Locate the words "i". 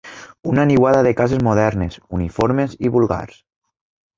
2.89-2.93